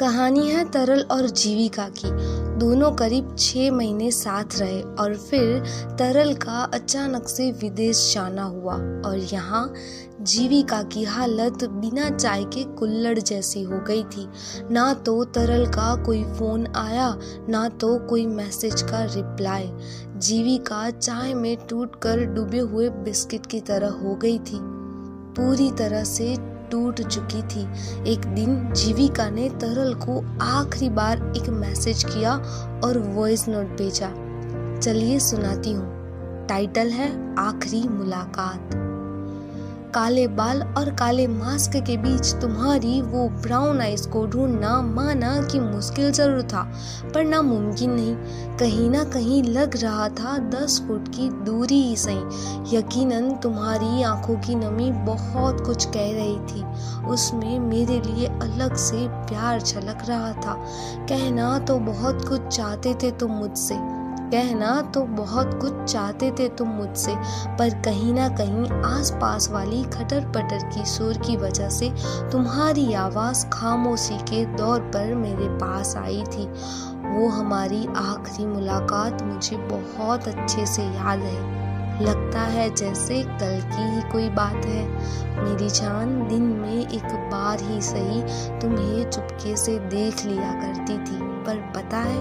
[0.00, 2.08] कहानी है तरल और जीविका की।
[2.58, 5.62] दोनों करीब छः महीने साथ रहे और फिर
[5.98, 9.72] तरल का अचानक से विदेश जाना हुआ और यहाँ
[10.20, 14.26] जीविका की हालत बिना चाय के कुल्लड़ जैसी हो गई थी।
[14.70, 17.18] ना तो तरल का कोई फ़ोन आया,
[17.48, 19.70] ना तो कोई मैसेज का रिप्लाई।
[20.18, 24.58] जीविका चाय में टूट कर डूबे हुए बिस्किट की तरह हो गई थी।
[25.36, 26.34] पूरी तरह से
[26.70, 27.66] टूट चुकी थी।
[28.12, 32.36] एक दिन जीविका ने तरल को आखिरी बार एक मैसेज किया
[32.84, 34.10] और वॉइस नोट भेजा।
[34.78, 35.96] चलिए सुनाती हूँ।
[36.46, 38.85] टाइटल है, आखिरी मुलाकात।
[39.96, 45.60] काले बाल और काले मास्क के बीच तुम्हारी वो ब्राउन आइज़ को ढूंढना माना कि
[45.60, 46.62] मुश्किल ज़रूर था,
[47.14, 52.76] पर नामुमकिन नहीं। कहीं ना कहीं लग रहा था दस फुट की दूरी ही सही।
[52.76, 56.64] यकीनन तुम्हारी आँखों की नमी बहुत कुछ कह रही थी।
[57.06, 60.62] उसमें मेरे लिए अलग से प्यार छलक रहा था।
[61.08, 63.74] कहना तो बहुत कुछ चाहते थे तुम मुझसे
[64.26, 67.14] कहना तो बहुत कुछ चाहते थे तुम मुझसे,
[67.58, 71.90] पर कहीं ना कहीं आसपास वाली खटर पटर की सुर की वजह से
[72.32, 76.46] तुम्हारी आवाज़ खामोशी के दौर पर मेरे पास आई थी।
[77.08, 81.64] वो हमारी आखिरी मुलाकात मुझे बहुत अच्छे से याद है।
[82.02, 84.86] लगता है जैसे कल की ही कोई बात है।
[85.44, 88.22] मेरी जान दिन में एक बार ही सही
[88.60, 92.20] तुम्हें चुपके से देख लिया करती थी, पर पता है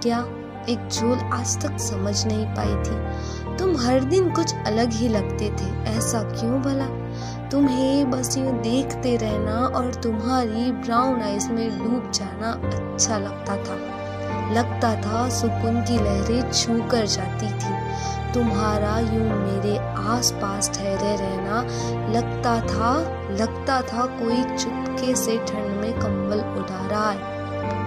[0.00, 0.24] क्या?
[0.68, 5.50] एक झोल आज तक समझ नहीं पाई थी। तुम हर दिन कुछ अलग ही लगते
[5.50, 6.86] थे, ऐसा क्यों भला?
[7.48, 13.76] तुम्हें बस यूँ देखते रहना और तुम्हारी ब्राउन आइज़ में डूब जाना अच्छा लगता था।
[14.52, 17.72] लगता था सुकून की लहरें छू कर जाती थी।
[18.34, 21.62] तुम्हारा यूँ मेरे आसपास ठहरे रहना
[22.12, 22.92] लगता था
[23.30, 26.71] लगता था कोई चुपके से ठंड में कंबल उड़ा है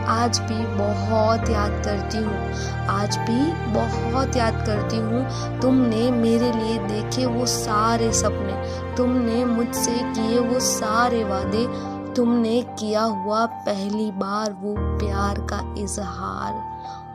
[0.07, 2.53] आज भी बहुत याद करती हूँ।
[2.87, 9.95] आज भी बहुत याद करती हूँ। तुमने मेरे लिए देखे वो सारे सपने। तुमने मुझसे
[9.95, 16.53] किए वो सारे वादे। तुमने किया हुआ पहली बार वो प्यार का इजहार।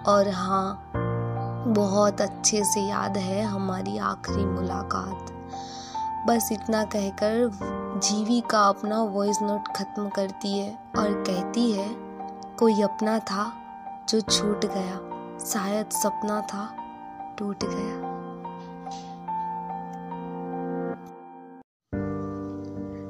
[0.06, 0.92] और हाँ
[1.68, 5.26] बहुत अच्छे से याद है हमारी आखिरी मुलाकात।
[6.28, 7.50] बस इतना कहकर,
[7.96, 12.09] जीवी का अपना वॉइस नोट खत्म करती है और कहती है
[12.60, 13.52] कोई अपना था
[14.08, 14.96] जो छूट गया,
[15.38, 16.76] शायद सपना था
[17.38, 18.20] टूट गया।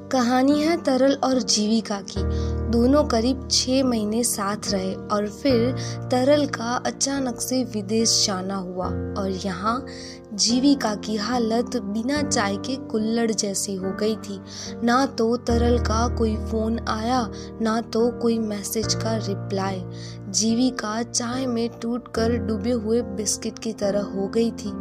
[0.09, 5.73] कहानी है तरल और जीविका की। दोनों करीब छः महीने साथ रहे और फिर
[6.11, 8.87] तरल का अचानक से विदेश जाना हुआ
[9.19, 9.87] और यहाँ
[10.35, 14.39] जीविका की हालत बिना चाय के कुल्लड़ जैसी हो गई थी।
[14.85, 17.27] ना तो तरल का कोई फ़ोन आया,
[17.63, 19.83] ना तो कोई मैसेज का रिप्लाई।
[20.31, 24.73] जीविका चाय में टूट कर डूबे हुए बिस्किट की तरह हो गई थी।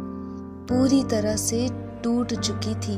[0.70, 1.68] पूरी तरह से
[2.04, 2.94] टूट चुकी थी।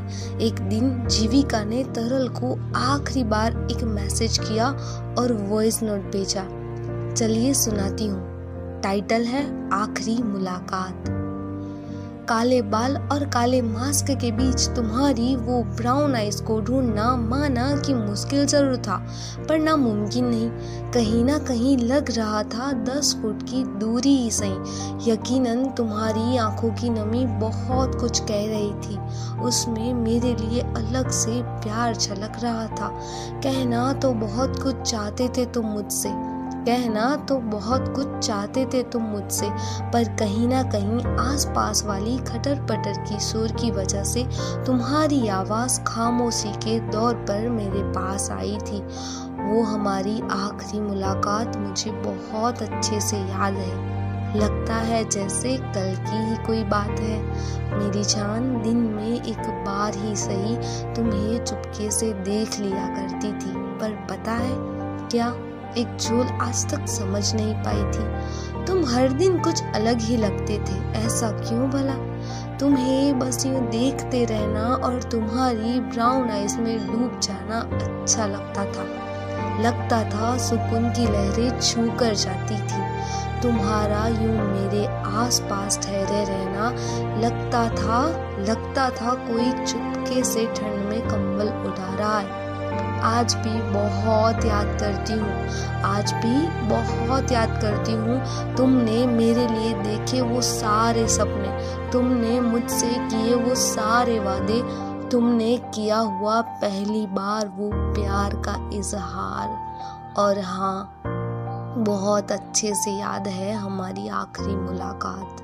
[0.47, 4.69] एक दिन जीविका ने तरल को आखिरी बार एक मैसेज किया
[5.19, 6.45] और वॉइस नोट भेजा।
[7.15, 8.33] चलिए सुनाती हूँ।
[8.83, 11.22] टाइटल है, आखिरी मुलाकात।
[12.29, 17.95] काले बाल और काले मास्क के बीच तुम्हारी वो ब्राउन आइज़ को ढूंढना माना कि
[17.95, 18.97] मुश्किल ज़रूर था,
[19.49, 20.51] पर नामुमकिन नहीं।
[20.93, 26.71] कहीं ना कहीं लग रहा था दस फुट की दूरी ही सही। यकीनन तुम्हारी आँखों
[26.71, 28.99] की नमी बहुत कुछ कह रही थी।
[29.41, 32.89] उसमें मेरे लिए अलग से प्यार छलक रहा था।
[33.41, 36.09] कहना तो बहुत कुछ चाहते थे तुम मुझसे
[36.63, 39.49] कहना तो बहुत कुछ चाहते थे तुम मुझसे,
[39.93, 44.25] पर कहीं ना कहीं आसपास वाली खटर पटर की सुर की वजह से
[44.67, 48.81] तुम्हारी आवाज़ खामोशी के दौर पर मेरे पास आई थी।
[49.43, 54.01] वो हमारी आखिरी मुलाकात मुझे बहुत अच्छे से याद है।
[54.37, 57.21] लगता है जैसे कल की ही कोई बात है।
[57.79, 60.57] मेरी जान दिन में एक बार ही सही
[60.95, 64.55] तुम्हें चुपके से देख लिया करती थी, पर पता है
[65.09, 65.35] क्या?
[65.79, 70.59] एक झोल आज तक समझ नहीं पाई थी। तुम हर दिन कुछ अलग ही लगते
[70.59, 71.95] थे, ऐसा क्यों भला?
[72.59, 78.85] तुम्हें बस यूँ देखते रहना और तुम्हारी ब्राउन आइज़ में डूब जाना अच्छा लगता था।
[79.63, 82.83] लगता था सुकून की लहरें छू कर जाती थी।
[83.43, 86.71] तुम्हारा यूँ मेरे आसपास ठहरे रहना
[87.21, 88.03] लगता था
[88.39, 92.12] लगता था कोई चुपके से ठंड में कंबल उड़ा रहा है
[93.03, 95.49] आज भी बहुत याद करती हूँ।
[95.85, 102.89] आज भी बहुत याद करती हूँ। तुमने मेरे लिए देखे वो सारे सपने। तुमने मुझसे
[102.89, 104.63] किए वो सारे वादे।
[105.09, 109.59] तुमने किया हुआ पहली बार वो प्यार का इजहार।
[110.19, 111.03] और हाँ
[111.79, 115.37] बहुत अच्छे से याद है हमारी आखिरी मुलाकात।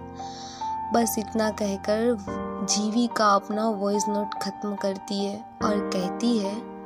[0.94, 2.16] बस इतना कहकर,
[2.64, 6.77] जीवी का अपना वॉइस नोट ख़त्म करती है और कहती है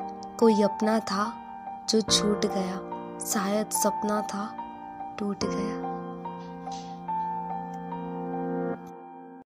[0.42, 1.34] कोई अपना था
[1.88, 2.76] जो छूट गया?
[3.18, 4.56] शायद सपना था
[5.18, 5.91] टूट गया।